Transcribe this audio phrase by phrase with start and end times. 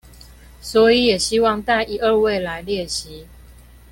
[0.63, 3.27] 所以也希望帶一二位來列席